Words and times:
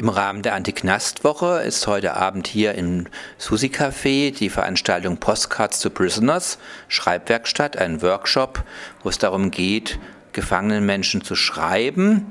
Im 0.00 0.08
Rahmen 0.08 0.42
der 0.42 0.54
Anti-Knast-Woche 0.54 1.62
ist 1.62 1.88
heute 1.88 2.14
Abend 2.14 2.46
hier 2.46 2.76
im 2.76 3.08
Susi 3.36 3.66
Café 3.66 4.32
die 4.32 4.48
Veranstaltung 4.48 5.16
Postcards 5.16 5.80
to 5.80 5.90
Prisoners, 5.90 6.58
Schreibwerkstatt, 6.86 7.76
ein 7.76 8.00
Workshop, 8.00 8.62
wo 9.02 9.08
es 9.08 9.18
darum 9.18 9.50
geht, 9.50 9.98
gefangenen 10.32 10.86
Menschen 10.86 11.24
zu 11.24 11.34
schreiben. 11.34 12.30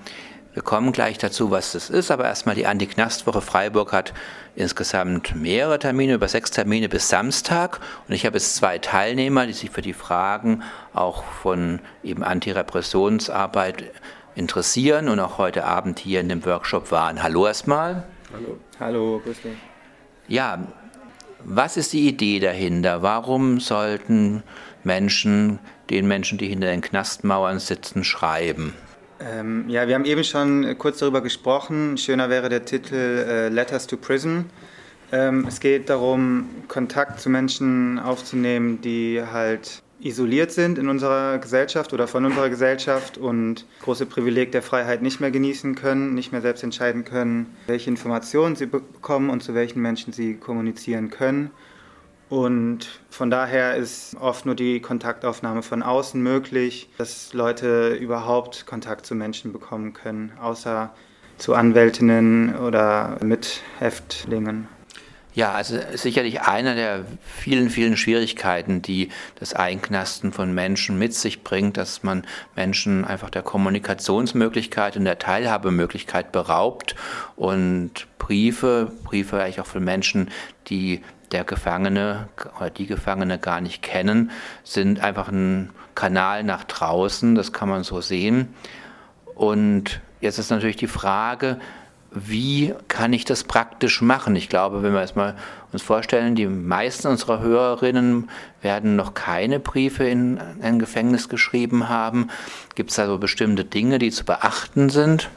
Wir 0.53 0.63
kommen 0.63 0.93
gleich 0.93 1.17
dazu, 1.17 1.51
was 1.51 1.73
das 1.73 1.89
ist, 1.89 2.09
aber 2.09 2.23
erstmal 2.23 2.55
die 2.55 2.65
Anti-Knast-Woche 2.65 3.41
Freiburg 3.41 3.91
hat 3.91 4.13
insgesamt 4.55 5.36
mehrere 5.36 5.77
Termine, 5.77 6.13
über 6.13 6.29
sechs 6.29 6.52
Termine 6.52 6.88
bis 6.88 7.09
Samstag. 7.09 7.81
Und 8.07 8.15
ich 8.15 8.25
habe 8.25 8.38
jetzt 8.38 8.55
zwei 8.55 8.77
Teilnehmer, 8.77 9.45
die 9.45 9.52
sich 9.52 9.71
für 9.71 9.81
die 9.81 9.91
Fragen 9.91 10.63
auch 10.93 11.25
von 11.25 11.79
eben 12.02 12.23
Antirepressionsarbeit 12.23 13.91
interessieren 14.38 15.09
und 15.09 15.19
auch 15.19 15.38
heute 15.39 15.65
Abend 15.65 15.99
hier 15.99 16.21
in 16.21 16.29
dem 16.29 16.45
Workshop 16.45 16.91
waren. 16.91 17.23
Hallo 17.23 17.47
erstmal. 17.47 18.03
Hallo. 18.31 18.57
Hallo, 18.79 19.21
grüß 19.23 19.41
dich. 19.41 19.57
Ja, 20.27 20.67
was 21.43 21.77
ist 21.77 21.93
die 21.93 22.07
Idee 22.07 22.39
dahinter? 22.39 23.02
Warum 23.02 23.59
sollten 23.59 24.43
Menschen, 24.84 25.59
den 25.89 26.07
Menschen, 26.07 26.38
die 26.38 26.48
hinter 26.48 26.67
den 26.67 26.81
Knastmauern 26.81 27.59
sitzen, 27.59 28.03
schreiben? 28.03 28.73
Ähm, 29.20 29.65
ja, 29.67 29.88
wir 29.88 29.95
haben 29.95 30.05
eben 30.05 30.23
schon 30.23 30.77
kurz 30.77 30.99
darüber 30.99 31.21
gesprochen. 31.21 31.98
Schöner 31.98 32.29
wäre 32.29 32.49
der 32.49 32.65
Titel 32.65 32.95
äh, 32.95 33.49
Letters 33.49 33.88
to 33.88 33.98
Prison. 33.98 34.45
Ähm, 35.12 35.45
es 35.48 35.59
geht 35.59 35.90
darum, 35.90 36.49
Kontakt 36.67 37.20
zu 37.20 37.29
Menschen 37.29 37.98
aufzunehmen, 37.98 38.81
die 38.81 39.23
halt 39.31 39.81
isoliert 39.99 40.51
sind 40.51 40.77
in 40.77 40.89
unserer 40.89 41.39
Gesellschaft 41.39 41.93
oder 41.93 42.07
von 42.07 42.25
unserer 42.25 42.49
Gesellschaft 42.49 43.17
und 43.17 43.65
große 43.81 44.05
Privileg 44.05 44.51
der 44.51 44.61
Freiheit 44.61 45.01
nicht 45.01 45.20
mehr 45.20 45.31
genießen 45.31 45.75
können, 45.75 46.13
nicht 46.13 46.31
mehr 46.31 46.41
selbst 46.41 46.63
entscheiden 46.63 47.03
können, 47.03 47.55
welche 47.67 47.89
Informationen 47.89 48.55
sie 48.55 48.67
bekommen 48.67 49.29
und 49.29 49.41
zu 49.41 49.53
welchen 49.53 49.81
Menschen 49.81 50.13
sie 50.13 50.35
kommunizieren 50.35 51.09
können. 51.09 51.51
Und 52.29 53.01
von 53.09 53.29
daher 53.29 53.76
ist 53.76 54.15
oft 54.20 54.45
nur 54.45 54.55
die 54.55 54.81
Kontaktaufnahme 54.81 55.62
von 55.63 55.81
außen 55.81 56.21
möglich, 56.21 56.89
dass 56.98 57.34
Leute 57.34 57.95
überhaupt 57.95 58.65
Kontakt 58.65 59.05
zu 59.05 59.15
Menschen 59.15 59.54
bekommen 59.54 59.93
können, 59.93 60.34
außer 60.41 60.93
zu 61.37 61.54
Anwältinnen 61.54 62.55
oder 62.55 63.17
Mithäftlingen. 63.23 64.67
Ja, 65.38 65.52
also 65.52 65.78
sicherlich 65.94 66.41
einer 66.41 66.74
der 66.74 67.06
vielen, 67.24 67.69
vielen 67.69 67.96
Schwierigkeiten, 67.96 68.81
die 68.81 69.09
das 69.40 69.53
Einknasten 69.53 70.31
von 70.31 70.52
Menschen 70.52 70.97
mit 70.97 71.13
sich 71.13 71.44
bringt, 71.44 71.78
dass 71.78 72.02
man 72.02 72.25
Menschen 72.56 73.06
einfach 73.06 73.29
der 73.29 73.44
Kommunikationsmöglichkeit 73.44 74.97
und 74.97 75.06
der 75.06 75.19
Teilhabemöglichkeit 75.19 76.31
beraubt 76.31 76.96
und 77.35 78.07
Briefe, 78.18 78.91
Briefe 79.03 79.40
eigentlich 79.40 79.62
auch 79.62 79.68
für 79.68 79.79
Menschen, 79.79 80.31
die 80.69 81.03
der 81.31 81.44
Gefangene 81.44 82.29
oder 82.57 82.72
die 82.72 82.88
Gefangene 82.88 83.38
gar 83.38 83.62
nicht 83.62 83.84
kennen, 83.84 84.31
sind 84.63 85.01
einfach 85.01 85.28
ein 85.28 85.69
Kanal 85.94 86.44
nach 86.44 86.63
draußen, 86.63 87.35
das 87.35 87.53
kann 87.53 87.69
man 87.69 87.84
so 87.84 88.01
sehen. 88.01 88.56
Und 89.35 90.01
jetzt 90.19 90.40
ist 90.40 90.50
natürlich 90.50 90.78
die 90.78 90.88
Frage, 90.88 91.59
wie 92.12 92.74
kann 92.88 93.13
ich 93.13 93.25
das 93.25 93.44
praktisch 93.44 94.02
machen? 94.02 94.36
Ich 94.36 94.50
glaube, 94.50 94.84
wenn 94.84 94.94
wir 94.94 95.02
es 95.02 95.16
mal 95.16 95.36
uns 95.72 95.81
vorstellen, 95.81 96.36
die 96.36 96.47
meisten 96.47 97.08
unserer 97.08 97.41
Hörerinnen 97.41 98.30
werden 98.62 98.96
noch 98.96 99.13
keine 99.13 99.59
Briefe 99.59 100.06
in 100.06 100.40
ein 100.62 100.80
Gefängnis 100.80 101.30
geschrieben 101.30 101.90
haben. 101.90 102.30
Gibt 102.75 102.91
es 102.91 103.00
also 103.00 103.18
bestimmte 103.18 103.66
Dinge, 103.66 104.00
die 104.00 104.12
zu 104.12 104.24
beachten 104.24 104.90
sind? 104.90 105.30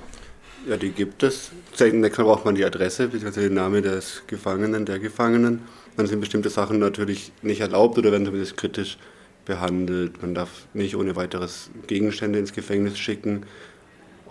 Ja, 0.68 0.76
die 0.76 0.90
gibt 0.90 1.22
es. 1.22 1.50
Zunächst 1.72 2.18
braucht 2.18 2.44
man 2.44 2.54
die 2.54 2.64
Adresse 2.64 3.08
bzw. 3.08 3.42
den 3.42 3.54
Namen 3.54 3.82
des 3.82 4.22
Gefangenen, 4.26 4.84
der 4.84 4.98
Gefangenen. 4.98 5.62
Dann 5.96 6.06
sind 6.06 6.20
bestimmte 6.20 6.50
Sachen 6.50 6.78
natürlich 6.78 7.32
nicht 7.42 7.60
erlaubt 7.60 7.98
oder 7.98 8.12
werden 8.12 8.26
zumindest 8.26 8.56
kritisch 8.56 8.98
behandelt. 9.44 10.22
Man 10.22 10.34
darf 10.34 10.66
nicht 10.74 10.96
ohne 10.96 11.16
weiteres 11.16 11.70
Gegenstände 11.86 12.38
ins 12.38 12.52
Gefängnis 12.52 12.98
schicken. 12.98 13.46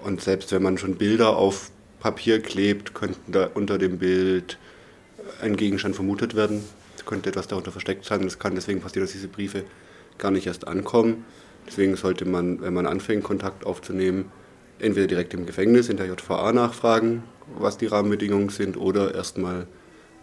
Und 0.04 0.22
selbst 0.22 0.52
wenn 0.52 0.64
man 0.64 0.78
schon 0.78 0.96
Bilder 0.96 1.36
auf 1.36 1.72
Papier 2.00 2.42
klebt, 2.42 2.94
könnte 2.94 3.20
da 3.28 3.50
unter 3.54 3.78
dem 3.78 3.98
Bild 3.98 4.58
ein 5.42 5.56
Gegenstand 5.56 5.96
vermutet 5.96 6.36
werden. 6.36 6.64
Es 6.96 7.06
könnte 7.06 7.30
etwas 7.30 7.48
darunter 7.48 7.72
versteckt 7.72 8.06
sein. 8.06 8.24
Es 8.24 8.40
kann 8.40 8.56
deswegen 8.56 8.82
passieren, 8.82 9.06
dass 9.06 9.14
diese 9.14 9.28
Briefe 9.28 9.64
gar 10.18 10.32
nicht 10.32 10.48
erst 10.48 10.68
ankommen. 10.68 11.26
Deswegen 11.68 11.96
sollte 11.96 12.26
man, 12.26 12.62
wenn 12.62 12.74
man 12.74 12.86
anfängt, 12.86 13.24
Kontakt 13.24 13.66
aufzunehmen, 13.66 14.32
entweder 14.80 15.08
direkt 15.08 15.34
im 15.34 15.46
Gefängnis 15.46 15.90
in 15.90 15.98
der 15.98 16.08
JVA 16.08 16.52
nachfragen, 16.52 17.24
was 17.58 17.78
die 17.78 17.86
Rahmenbedingungen 17.86 18.50
sind, 18.50 18.78
oder 18.78 19.14
erstmal 19.14 19.68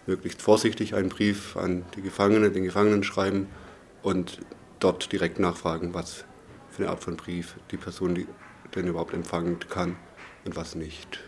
möglichst 0.07 0.43
vorsichtig 0.43 0.95
einen 0.95 1.09
Brief 1.09 1.57
an 1.57 1.85
die 1.95 2.03
Gefangene, 2.03 2.51
den 2.51 2.65
Gefangenen 2.65 3.03
schreiben 3.05 3.49
und 4.03 4.39
dort 4.81 5.13
direkt 5.13 5.39
nachfragen, 5.39 5.95
was 5.95 6.25
für 6.71 6.83
eine 6.83 6.91
Art 6.91 7.03
von 7.03 7.17
Brief 7.17 7.57
die 7.71 7.77
Person 7.77 8.27
denn 8.75 8.87
überhaupt 8.87 9.15
empfangen 9.15 9.59
kann 9.69 9.97
und 10.45 10.57
was 10.57 10.75
nicht. 10.75 11.21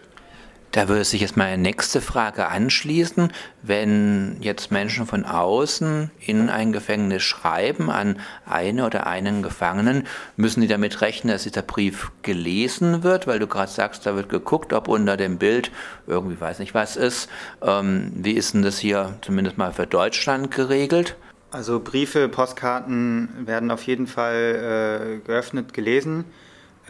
Da 0.72 0.86
würde 0.86 1.02
sich 1.04 1.22
jetzt 1.22 1.36
meine 1.36 1.60
nächste 1.60 2.02
Frage 2.02 2.48
anschließen. 2.48 3.32
Wenn 3.62 4.36
jetzt 4.40 4.70
Menschen 4.70 5.06
von 5.06 5.24
außen 5.24 6.10
in 6.20 6.50
ein 6.50 6.72
Gefängnis 6.72 7.22
schreiben 7.22 7.90
an 7.90 8.20
eine 8.44 8.84
oder 8.84 9.06
einen 9.06 9.42
Gefangenen, 9.42 10.06
müssen 10.36 10.60
die 10.60 10.66
damit 10.66 11.00
rechnen, 11.00 11.32
dass 11.32 11.44
dieser 11.44 11.62
Brief 11.62 12.12
gelesen 12.22 13.02
wird, 13.02 13.26
weil 13.26 13.38
du 13.38 13.46
gerade 13.46 13.70
sagst, 13.70 14.04
da 14.04 14.14
wird 14.14 14.28
geguckt, 14.28 14.74
ob 14.74 14.88
unter 14.88 15.16
dem 15.16 15.38
Bild 15.38 15.70
irgendwie 16.06 16.38
weiß 16.38 16.58
nicht 16.58 16.74
was 16.74 16.96
ist. 16.96 17.30
Ähm, 17.62 18.12
wie 18.14 18.32
ist 18.32 18.52
denn 18.52 18.62
das 18.62 18.78
hier 18.78 19.16
zumindest 19.22 19.56
mal 19.56 19.72
für 19.72 19.86
Deutschland 19.86 20.50
geregelt? 20.50 21.16
Also 21.50 21.80
Briefe, 21.80 22.28
Postkarten 22.28 23.46
werden 23.46 23.70
auf 23.70 23.84
jeden 23.84 24.06
Fall 24.06 25.20
äh, 25.22 25.26
geöffnet, 25.26 25.72
gelesen. 25.72 26.26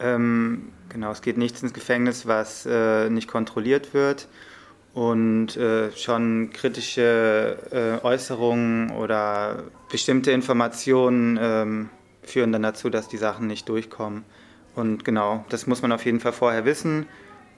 Ähm, 0.00 0.72
genau, 0.88 1.10
es 1.10 1.22
geht 1.22 1.38
nichts 1.38 1.62
ins 1.62 1.72
Gefängnis, 1.72 2.26
was 2.26 2.66
äh, 2.66 3.10
nicht 3.10 3.28
kontrolliert 3.28 3.94
wird. 3.94 4.28
Und 4.94 5.56
äh, 5.56 5.92
schon 5.92 6.50
kritische 6.52 7.58
äh, 7.70 8.04
Äußerungen 8.04 8.90
oder 8.90 9.64
bestimmte 9.90 10.32
Informationen 10.32 11.38
ähm, 11.40 11.90
führen 12.22 12.52
dann 12.52 12.62
dazu, 12.62 12.90
dass 12.90 13.08
die 13.08 13.16
Sachen 13.16 13.46
nicht 13.46 13.68
durchkommen. 13.68 14.24
Und 14.74 15.04
genau, 15.04 15.44
das 15.48 15.66
muss 15.66 15.82
man 15.82 15.92
auf 15.92 16.04
jeden 16.04 16.20
Fall 16.20 16.32
vorher 16.32 16.64
wissen, 16.64 17.06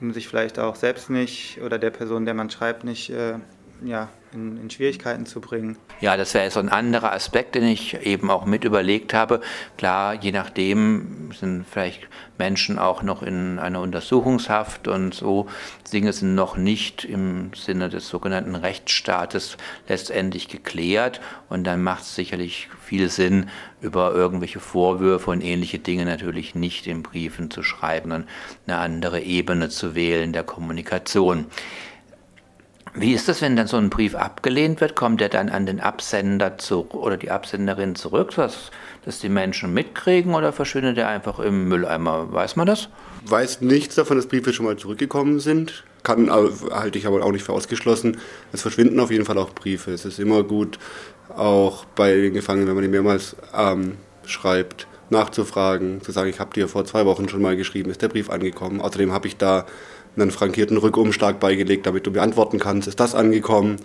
um 0.01 0.13
sich 0.13 0.27
vielleicht 0.27 0.59
auch 0.59 0.75
selbst 0.75 1.09
nicht 1.09 1.59
oder 1.63 1.79
der 1.79 1.91
Person, 1.91 2.25
der 2.25 2.33
man 2.33 2.49
schreibt, 2.49 2.83
nicht 2.83 3.09
äh, 3.09 3.35
ja, 3.83 4.09
in, 4.33 4.57
in, 4.57 4.69
Schwierigkeiten 4.69 5.25
zu 5.25 5.41
bringen. 5.41 5.77
Ja, 5.99 6.15
das 6.17 6.33
wäre 6.33 6.49
so 6.51 6.59
ein 6.59 6.69
anderer 6.69 7.11
Aspekt, 7.11 7.55
den 7.55 7.63
ich 7.63 8.05
eben 8.05 8.29
auch 8.29 8.45
mit 8.45 8.63
überlegt 8.63 9.13
habe. 9.13 9.41
Klar, 9.77 10.13
je 10.13 10.31
nachdem 10.31 11.31
sind 11.37 11.65
vielleicht 11.69 12.07
Menschen 12.37 12.79
auch 12.79 13.03
noch 13.03 13.23
in 13.23 13.59
einer 13.59 13.81
Untersuchungshaft 13.81 14.87
und 14.87 15.13
so 15.13 15.47
Dinge 15.91 16.13
sind 16.13 16.35
noch 16.35 16.57
nicht 16.57 17.03
im 17.05 17.51
Sinne 17.53 17.89
des 17.89 18.07
sogenannten 18.07 18.55
Rechtsstaates 18.55 19.57
letztendlich 19.87 20.47
geklärt 20.47 21.21
und 21.49 21.65
dann 21.65 21.83
macht 21.83 22.03
es 22.03 22.15
sicherlich 22.15 22.69
viel 22.83 23.09
Sinn, 23.09 23.49
über 23.81 24.13
irgendwelche 24.13 24.59
Vorwürfe 24.59 25.31
und 25.31 25.41
ähnliche 25.41 25.79
Dinge 25.79 26.05
natürlich 26.05 26.55
nicht 26.55 26.87
in 26.87 27.03
Briefen 27.03 27.49
zu 27.49 27.63
schreiben 27.63 28.11
und 28.11 28.25
eine 28.67 28.77
andere 28.77 29.21
Ebene 29.21 29.69
zu 29.69 29.95
wählen 29.95 30.33
der 30.33 30.43
Kommunikation. 30.43 31.47
Wie 32.93 33.13
ist 33.13 33.29
das, 33.29 33.41
wenn 33.41 33.55
dann 33.55 33.67
so 33.67 33.77
ein 33.77 33.89
Brief 33.89 34.15
abgelehnt 34.15 34.81
wird? 34.81 34.95
Kommt 34.95 35.21
der 35.21 35.29
dann 35.29 35.49
an 35.49 35.65
den 35.65 35.79
Absender 35.79 36.57
zurück 36.57 36.93
oder 36.93 37.15
die 37.15 37.31
Absenderin 37.31 37.95
zurück, 37.95 38.31
dass, 38.35 38.69
dass 39.05 39.19
die 39.19 39.29
Menschen 39.29 39.73
mitkriegen 39.73 40.33
oder 40.33 40.51
verschwindet 40.51 40.97
er 40.97 41.07
einfach 41.07 41.39
im 41.39 41.69
Mülleimer? 41.69 42.33
Weiß 42.33 42.57
man 42.57 42.67
das? 42.67 42.89
Weiß 43.25 43.61
nichts 43.61 43.95
davon, 43.95 44.17
dass 44.17 44.27
Briefe 44.27 44.51
schon 44.51 44.65
mal 44.65 44.75
zurückgekommen 44.75 45.39
sind. 45.39 45.85
Kann, 46.03 46.29
halte 46.29 46.97
ich 46.97 47.07
aber 47.07 47.23
auch 47.23 47.31
nicht 47.31 47.45
für 47.45 47.53
ausgeschlossen. 47.53 48.17
Es 48.51 48.61
verschwinden 48.61 48.99
auf 48.99 49.11
jeden 49.11 49.23
Fall 49.23 49.37
auch 49.37 49.51
Briefe. 49.51 49.91
Es 49.91 50.03
ist 50.03 50.19
immer 50.19 50.43
gut, 50.43 50.77
auch 51.29 51.85
bei 51.85 52.13
den 52.13 52.33
Gefangenen, 52.33 52.67
wenn 52.67 52.75
man 52.75 52.83
die 52.83 52.89
mehrmals 52.89 53.37
ähm, 53.55 53.97
schreibt, 54.25 54.87
nachzufragen, 55.09 56.01
zu 56.01 56.11
sagen, 56.11 56.29
ich 56.29 56.39
habe 56.39 56.53
dir 56.53 56.67
vor 56.67 56.85
zwei 56.85 57.05
Wochen 57.05 57.29
schon 57.29 57.41
mal 57.41 57.55
geschrieben, 57.55 57.91
ist 57.91 58.01
der 58.01 58.09
Brief 58.09 58.29
angekommen. 58.29 58.81
Außerdem 58.81 59.11
habe 59.11 59.27
ich 59.27 59.37
da 59.37 59.65
einen 60.15 60.31
frankierten 60.31 60.77
Rückumschlag 60.77 61.39
beigelegt, 61.39 61.85
damit 61.85 62.05
du 62.05 62.11
beantworten 62.11 62.59
kannst, 62.59 62.87
ist 62.87 62.99
das 62.99 63.15
angekommen? 63.15 63.77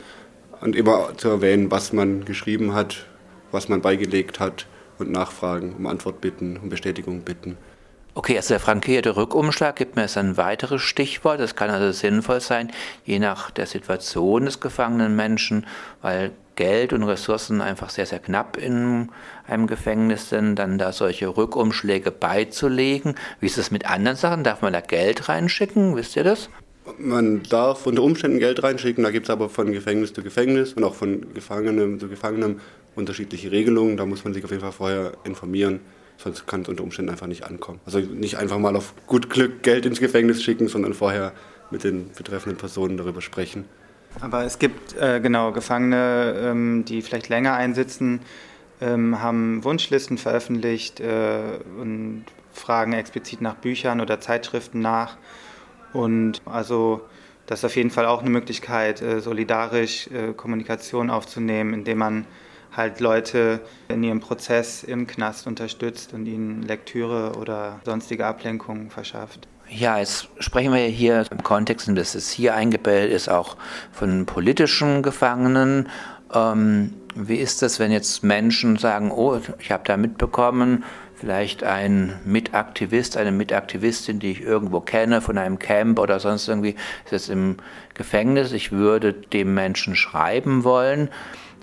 Und 0.60 0.74
immer 0.74 1.16
zu 1.16 1.28
erwähnen, 1.28 1.70
was 1.70 1.92
man 1.92 2.24
geschrieben 2.24 2.74
hat, 2.74 3.06
was 3.52 3.68
man 3.68 3.82
beigelegt 3.82 4.40
hat 4.40 4.66
und 4.98 5.10
nachfragen, 5.10 5.74
um 5.76 5.86
Antwort 5.86 6.20
bitten, 6.20 6.56
um 6.56 6.68
Bestätigung 6.68 7.20
bitten. 7.20 7.56
Okay, 8.14 8.36
also 8.38 8.54
der 8.54 8.60
frankierte 8.60 9.14
Rückumschlag 9.14 9.76
gibt 9.76 9.94
mir 9.94 10.02
jetzt 10.02 10.16
ein 10.16 10.38
weiteres 10.38 10.80
Stichwort. 10.80 11.38
Das 11.38 11.54
kann 11.54 11.68
also 11.68 11.92
sinnvoll 11.92 12.40
sein, 12.40 12.72
je 13.04 13.18
nach 13.18 13.50
der 13.50 13.66
Situation 13.66 14.46
des 14.46 14.60
gefangenen 14.60 15.14
Menschen, 15.14 15.66
weil 16.00 16.32
Geld 16.56 16.92
und 16.92 17.02
Ressourcen 17.04 17.60
einfach 17.60 17.90
sehr, 17.90 18.06
sehr 18.06 18.18
knapp 18.18 18.56
in 18.56 19.10
einem 19.46 19.66
Gefängnis 19.66 20.28
sind, 20.30 20.56
dann 20.56 20.78
da 20.78 20.92
solche 20.92 21.28
Rückumschläge 21.36 22.10
beizulegen. 22.10 23.14
Wie 23.40 23.46
ist 23.46 23.58
das 23.58 23.70
mit 23.70 23.88
anderen 23.88 24.16
Sachen? 24.16 24.42
Darf 24.42 24.62
man 24.62 24.72
da 24.72 24.80
Geld 24.80 25.28
reinschicken? 25.28 25.96
Wisst 25.96 26.16
ihr 26.16 26.24
das? 26.24 26.48
Man 26.98 27.42
darf 27.42 27.86
unter 27.86 28.02
Umständen 28.02 28.38
Geld 28.38 28.62
reinschicken, 28.62 29.02
da 29.02 29.10
gibt 29.10 29.26
es 29.26 29.30
aber 29.30 29.48
von 29.48 29.72
Gefängnis 29.72 30.12
zu 30.12 30.22
Gefängnis 30.22 30.72
und 30.72 30.84
auch 30.84 30.94
von 30.94 31.34
Gefangenem 31.34 31.98
zu 31.98 32.08
Gefangenem 32.08 32.60
unterschiedliche 32.94 33.50
Regelungen. 33.50 33.96
Da 33.96 34.06
muss 34.06 34.24
man 34.24 34.32
sich 34.34 34.44
auf 34.44 34.50
jeden 34.50 34.62
Fall 34.62 34.72
vorher 34.72 35.12
informieren, 35.24 35.80
sonst 36.16 36.46
kann 36.46 36.62
es 36.62 36.68
unter 36.68 36.84
Umständen 36.84 37.10
einfach 37.10 37.26
nicht 37.26 37.44
ankommen. 37.44 37.80
Also 37.84 37.98
nicht 37.98 38.38
einfach 38.38 38.58
mal 38.58 38.76
auf 38.76 38.94
gut 39.06 39.30
Glück 39.30 39.62
Geld 39.62 39.84
ins 39.84 40.00
Gefängnis 40.00 40.42
schicken, 40.42 40.68
sondern 40.68 40.94
vorher 40.94 41.32
mit 41.70 41.82
den 41.82 42.10
betreffenden 42.16 42.56
Personen 42.56 42.96
darüber 42.96 43.20
sprechen. 43.20 43.64
Aber 44.20 44.44
es 44.44 44.58
gibt 44.58 44.96
äh, 44.96 45.20
genau 45.20 45.52
Gefangene, 45.52 46.34
ähm, 46.38 46.84
die 46.84 47.02
vielleicht 47.02 47.28
länger 47.28 47.54
einsitzen, 47.54 48.20
ähm, 48.80 49.20
haben 49.20 49.62
Wunschlisten 49.64 50.18
veröffentlicht 50.18 51.00
äh, 51.00 51.58
und 51.78 52.24
fragen 52.52 52.92
explizit 52.92 53.40
nach 53.40 53.56
Büchern 53.56 54.00
oder 54.00 54.20
Zeitschriften 54.20 54.80
nach. 54.80 55.16
Und 55.92 56.42
also 56.46 57.02
das 57.46 57.60
ist 57.60 57.64
auf 57.64 57.76
jeden 57.76 57.90
Fall 57.90 58.06
auch 58.06 58.20
eine 58.20 58.30
Möglichkeit, 58.30 59.00
äh, 59.02 59.20
solidarisch 59.20 60.08
äh, 60.08 60.32
Kommunikation 60.32 61.10
aufzunehmen, 61.10 61.74
indem 61.74 61.98
man 61.98 62.26
halt 62.72 63.00
Leute 63.00 63.60
in 63.88 64.02
ihrem 64.02 64.20
Prozess 64.20 64.82
im 64.82 65.06
Knast 65.06 65.46
unterstützt 65.46 66.12
und 66.12 66.26
ihnen 66.26 66.62
Lektüre 66.62 67.32
oder 67.38 67.80
sonstige 67.84 68.26
Ablenkungen 68.26 68.90
verschafft. 68.90 69.48
Ja, 69.68 69.98
jetzt 69.98 70.28
sprechen 70.38 70.72
wir 70.72 70.80
hier 70.80 71.24
im 71.30 71.42
Kontext, 71.42 71.88
in 71.88 71.96
das 71.96 72.14
es 72.14 72.30
hier 72.30 72.54
eingebettet 72.54 73.10
ist, 73.10 73.28
auch 73.28 73.56
von 73.92 74.24
politischen 74.24 75.02
Gefangenen. 75.02 75.88
Ähm, 76.32 76.94
wie 77.14 77.36
ist 77.36 77.62
das, 77.62 77.80
wenn 77.80 77.90
jetzt 77.90 78.22
Menschen 78.22 78.76
sagen, 78.76 79.10
oh, 79.10 79.40
ich 79.58 79.72
habe 79.72 79.82
da 79.84 79.96
mitbekommen, 79.96 80.84
vielleicht 81.14 81.64
ein 81.64 82.20
Mitaktivist, 82.24 83.16
eine 83.16 83.32
Mitaktivistin, 83.32 84.18
die 84.18 84.32
ich 84.32 84.42
irgendwo 84.42 84.80
kenne, 84.80 85.20
von 85.20 85.38
einem 85.38 85.58
Camp 85.58 85.98
oder 85.98 86.20
sonst 86.20 86.46
irgendwie, 86.46 86.76
ist 87.04 87.12
jetzt 87.12 87.30
im 87.30 87.56
Gefängnis, 87.94 88.52
ich 88.52 88.70
würde 88.70 89.14
dem 89.14 89.54
Menschen 89.54 89.96
schreiben 89.96 90.62
wollen 90.62 91.10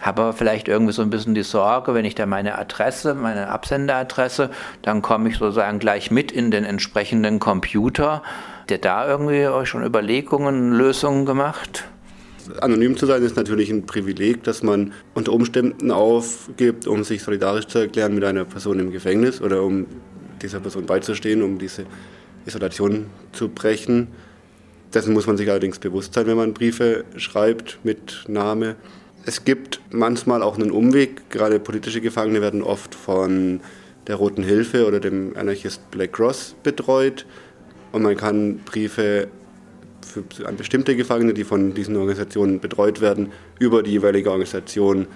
habe 0.02 0.22
aber 0.24 0.34
vielleicht 0.34 0.68
irgendwie 0.68 0.94
so 0.94 1.02
ein 1.02 1.10
bisschen 1.10 1.34
die 1.34 1.44
Sorge, 1.44 1.94
wenn 1.94 2.06
ich 2.06 2.16
da 2.16 2.26
meine 2.26 2.58
Adresse, 2.58 3.14
meine 3.14 3.50
Absenderadresse, 3.50 4.50
dann 4.82 5.02
komme 5.02 5.30
ich 5.30 5.38
sozusagen 5.38 5.80
gleich 5.80 6.12
mit 6.12 6.32
in 6.32 6.52
den 6.52 6.66
entsprechenden 6.66 7.40
Computer. 7.40 8.22
Der 8.70 8.78
da 8.78 9.08
irgendwie 9.08 9.48
euch 9.48 9.70
schon 9.70 9.84
Überlegungen, 9.84 10.74
Lösungen 10.74 11.26
gemacht? 11.26 11.86
Anonym 12.62 12.98
zu 12.98 13.06
sein 13.06 13.24
ist 13.24 13.38
natürlich 13.38 13.70
ein 13.70 13.86
Privileg, 13.86 14.44
das 14.44 14.64
man 14.64 14.94
unter 15.14 15.32
Umständen 15.32 15.92
aufgibt, 15.92 16.88
um 16.88 17.04
sich 17.04 17.24
solidarisch 17.24 17.68
zu 17.68 17.80
erklären 17.80 18.14
mit 18.16 18.24
einer 18.24 18.46
Person 18.46 18.80
im 18.80 18.92
Gefängnis 18.92 19.42
oder 19.42 19.64
um 19.64 19.86
dieser 20.42 20.60
Person 20.60 20.86
beizustehen, 20.86 21.42
um 21.42 21.58
diese 21.58 21.86
Isolation 22.46 23.06
zu 23.32 23.50
brechen. 23.50 24.10
Dessen 24.94 25.14
muss 25.14 25.26
man 25.26 25.38
sich 25.38 25.50
allerdings 25.50 25.80
bewusst 25.80 26.14
sein, 26.14 26.28
wenn 26.28 26.38
man 26.38 26.54
Briefe 26.54 27.06
schreibt 27.16 27.80
mit 27.84 28.26
Name. 28.28 28.76
Es 29.26 29.46
gibt 29.46 29.82
manchmal 29.92 30.44
auch 30.44 30.56
einen 30.56 30.72
Umweg. 30.72 31.30
Gerade 31.30 31.60
politische 31.60 32.02
Gefangene 32.02 32.42
werden 32.42 32.62
oft 32.62 32.94
von 32.94 33.62
der 34.08 34.16
Roten 34.16 34.44
Hilfe 34.44 34.86
oder 34.86 35.00
dem 35.00 35.36
Anarchist 35.38 35.90
Black 35.92 36.14
Cross 36.14 36.56
betreut. 36.62 37.26
Und 37.94 38.04
man 38.04 38.18
kann 38.18 38.58
Briefe 38.66 39.30
an 40.46 40.58
bestimmte 40.58 40.96
Gefangene, 40.96 41.34
die 41.34 41.46
von 41.46 41.74
diesen 41.74 41.96
Organisationen 41.96 42.60
betreut 42.60 43.00
werden, 43.00 43.32
über 43.60 43.82
die 43.82 43.92
jeweilige 43.92 44.30
Organisation 44.30 45.08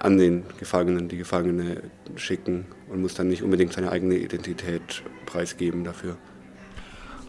an 0.00 0.18
den 0.18 0.42
Gefangenen, 0.58 1.08
die 1.08 1.16
Gefangene 1.16 1.82
schicken 2.16 2.66
und 2.88 3.00
muss 3.00 3.14
dann 3.14 3.28
nicht 3.28 3.42
unbedingt 3.42 3.72
seine 3.72 3.92
eigene 3.92 4.16
Identität 4.16 5.02
preisgeben 5.26 5.84
dafür. 5.84 6.16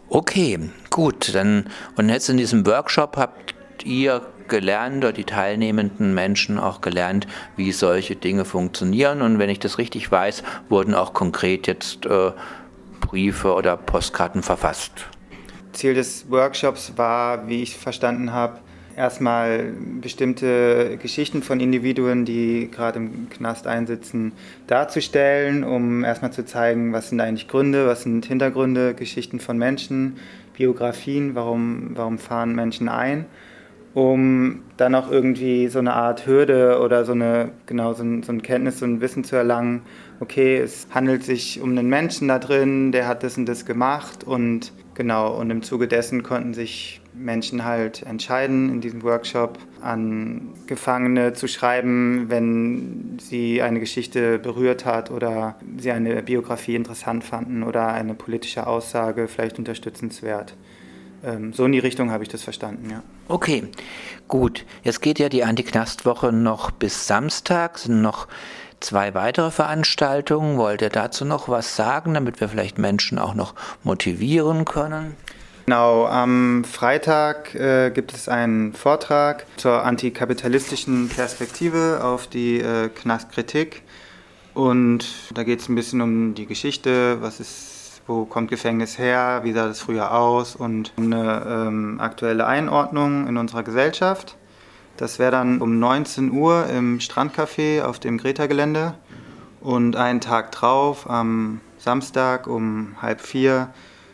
Okay, 0.10 0.60
gut. 0.90 1.34
Dann, 1.36 1.66
und 1.96 2.10
jetzt 2.10 2.30
in 2.30 2.38
diesem 2.38 2.66
Workshop 2.66 3.16
habt 3.18 3.54
ihr 3.86 4.22
gelernt 4.48 4.98
oder 4.98 5.14
die 5.14 5.24
teilnehmenden 5.24 6.14
Menschen 6.14 6.60
auch 6.60 6.82
gelernt, 6.82 7.28
wie 7.56 7.72
solche 7.72 8.16
Dinge 8.16 8.46
funktionieren. 8.46 9.22
Und 9.22 9.40
wenn 9.40 9.50
ich 9.50 9.60
das 9.60 9.78
richtig 9.78 10.12
weiß, 10.12 10.44
wurden 10.70 10.94
auch 10.94 11.14
konkret 11.14 11.68
jetzt 11.68 12.06
äh, 12.06 12.32
Briefe 13.00 13.54
oder 13.54 13.78
Postkarten 13.78 14.44
verfasst. 14.44 15.08
Ziel 15.74 15.94
des 15.94 16.30
Workshops 16.30 16.94
war, 16.96 17.48
wie 17.48 17.64
ich 17.64 17.78
verstanden 17.78 18.32
habe, 18.32 18.60
erstmal 18.96 19.74
bestimmte 20.02 20.98
Geschichten 21.02 21.42
von 21.42 21.60
Individuen, 21.60 22.26
die 22.26 22.70
gerade 22.72 23.00
im 23.00 23.30
Knast 23.30 23.68
einsitzen, 23.68 24.34
darzustellen, 24.68 25.64
um 25.64 26.04
erstmal 26.04 26.32
zu 26.32 26.46
zeigen, 26.46 26.94
was 26.94 27.10
sind 27.10 27.20
eigentlich 27.20 27.48
Gründe, 27.48 27.88
was 27.88 28.04
sind 28.04 28.26
Hintergründe, 28.26 28.94
Geschichten 28.94 29.40
von 29.40 29.58
Menschen, 29.58 30.18
Biografien, 30.56 31.36
warum, 31.36 31.92
warum 31.96 32.20
fahren 32.20 32.54
Menschen 32.56 32.88
ein 32.88 33.26
um 33.94 34.62
dann 34.78 34.96
auch 34.96 35.12
irgendwie 35.12 35.68
so 35.68 35.80
eine 35.80 35.94
Art 35.94 36.26
Hürde 36.26 36.80
oder 36.80 37.06
so 37.06 37.12
eine, 37.12 37.52
genau, 37.68 37.94
so 37.94 38.04
ein, 38.04 38.24
so 38.24 38.32
ein 38.32 38.42
Kenntnis, 38.42 38.80
so 38.80 38.86
ein 38.86 39.02
Wissen 39.02 39.24
zu 39.24 39.36
erlangen, 39.36 39.84
okay, 40.20 40.58
es 40.58 40.88
handelt 40.92 41.24
sich 41.24 41.62
um 41.62 41.72
einen 41.72 41.88
Menschen 41.88 42.28
da 42.28 42.40
drin, 42.40 42.92
der 42.92 43.08
hat 43.08 43.24
das 43.24 43.38
und 43.38 43.46
das 43.46 43.66
gemacht 43.66 44.24
und 44.24 44.72
genau, 44.96 45.38
und 45.40 45.50
im 45.52 45.62
Zuge 45.62 45.88
dessen 45.88 46.24
konnten 46.24 46.54
sich 46.54 47.02
Menschen 47.14 47.64
halt 47.64 48.02
entscheiden, 48.04 48.70
in 48.70 48.82
diesem 48.82 49.04
Workshop 49.04 49.60
an 49.82 50.54
Gefangene 50.66 51.34
zu 51.34 51.48
schreiben, 51.48 52.26
wenn 52.30 53.18
sie 53.20 53.62
eine 53.62 53.80
Geschichte 53.80 54.40
berührt 54.40 54.86
hat 54.86 55.12
oder 55.12 55.56
sie 55.78 55.92
eine 55.92 56.24
Biografie 56.24 56.76
interessant 56.76 57.24
fanden 57.24 57.62
oder 57.62 57.90
eine 57.90 58.16
politische 58.16 58.66
Aussage 58.66 59.28
vielleicht 59.28 59.60
unterstützenswert. 59.60 60.56
Ähm, 61.24 61.54
so 61.54 61.66
in 61.66 61.72
die 61.72 61.80
Richtung 61.80 62.12
habe 62.12 62.24
ich 62.24 62.30
das 62.30 62.44
verstanden, 62.44 62.90
ja. 62.90 63.02
Okay, 63.28 63.64
gut. 64.28 64.66
Jetzt 64.84 65.02
geht 65.02 65.20
ja 65.20 65.30
die 65.30 65.44
Antiknastwoche 65.44 66.32
noch 66.32 66.72
bis 66.72 67.08
Samstag, 67.08 67.80
sind 67.80 68.02
noch 68.02 68.28
zwei 68.80 69.14
weitere 69.14 69.52
Veranstaltungen. 69.52 70.58
Wollt 70.58 70.82
ihr 70.82 70.90
dazu 70.90 71.26
noch 71.26 71.48
was 71.48 71.76
sagen, 71.76 72.14
damit 72.14 72.42
wir 72.42 72.50
vielleicht 72.50 72.78
Menschen 72.78 73.18
auch 73.18 73.34
noch 73.34 73.56
motivieren 73.84 74.66
können? 74.66 75.16
Genau, 75.66 76.06
am 76.08 76.66
Freitag 76.66 77.56
äh, 77.56 77.90
gibt 77.92 78.14
es 78.14 78.28
einen 78.28 78.74
Vortrag 78.74 79.46
zur 79.56 79.86
antikapitalistischen 79.86 81.08
Perspektive 81.08 82.02
auf 82.04 82.28
die 82.28 82.60
äh, 82.60 82.90
Knastkritik. 82.90 83.82
Und 84.54 85.06
da 85.34 85.44
geht 85.44 85.62
es 85.62 85.70
ein 85.70 85.76
bisschen 85.76 86.02
um 86.02 86.36
die 86.36 86.46
Geschichte, 86.46 87.22
was 87.22 87.40
ist 87.40 87.73
wo 88.08 88.26
kommt 88.26 88.50
Gefängnis 88.50 88.98
her, 88.98 89.42
wie 89.44 89.54
sah 89.54 89.68
das 89.68 89.80
früher 89.80 90.14
aus 90.14 90.56
und 90.56 90.94
eine 90.98 91.46
ähm, 91.48 92.00
aktuelle 92.00 92.46
Einordnung 92.46 93.28
in 93.28 93.38
unserer 93.38 93.64
Gesellschaft. 93.64 94.38
Das 94.98 95.20
wäre 95.20 95.32
dann 95.32 95.62
um 95.62 95.80
19 95.80 96.32
Uhr 96.32 96.68
im 96.68 97.00
Strandcafé 97.00 97.82
auf 97.84 98.00
dem 98.00 98.18
Greta-Gelände 98.18 98.94
und 99.62 99.96
einen 99.96 100.22
Tag 100.22 100.52
drauf, 100.52 101.10
am 101.10 101.62
Samstag 101.78 102.48
um 102.48 102.96
halb 103.02 103.22
vier, 103.22 103.70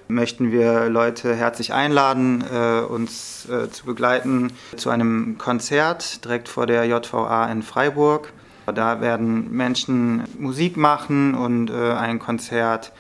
möchten 0.08 0.52
wir 0.52 0.90
Leute 0.90 1.36
herzlich 1.36 1.74
einladen, 1.74 2.44
äh, 2.52 2.82
uns 2.82 3.48
äh, 3.50 3.70
zu 3.70 3.86
begleiten 3.86 4.52
zu 4.76 4.90
einem 4.90 5.38
Konzert 5.38 6.26
direkt 6.26 6.50
vor 6.50 6.66
der 6.66 6.86
JVA 6.86 7.46
in 7.52 7.62
Freiburg. 7.62 8.34
Da 8.66 9.02
werden 9.02 9.52
Menschen 9.52 10.24
Musik 10.38 10.78
machen 10.78 11.36
und 11.36 11.70
äh, 11.70 11.94
ein 11.94 12.20
Konzert 12.20 12.92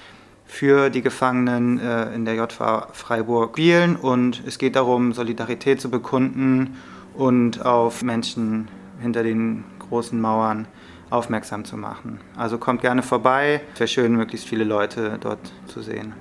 für 0.49 0.89
die 0.89 1.03
Gefangenen 1.03 1.79
äh, 1.79 2.11
in 2.15 2.25
der 2.25 2.33
JVA 2.33 2.87
Freiburg 2.91 3.51
spielen 3.51 3.95
und 3.95 4.41
es 4.47 4.57
geht 4.57 4.75
darum, 4.75 5.13
Solidarität 5.13 5.79
zu 5.79 5.91
bekunden 5.91 6.75
und 7.13 7.63
auf 7.63 8.01
Menschen 8.01 8.67
hinter 8.99 9.21
den 9.21 9.63
großen 9.77 10.19
Mauern 10.19 10.67
aufmerksam 11.11 11.65
zu 11.65 11.77
machen. 11.77 12.19
Also 12.35 12.57
kommt 12.57 12.81
gerne 12.81 13.03
vorbei, 13.03 13.61
wäre 13.77 13.87
schön, 13.87 14.15
möglichst 14.15 14.47
viele 14.47 14.63
Leute 14.63 15.17
dort 15.21 15.39
zu 15.67 15.81
sehen. 15.83 16.13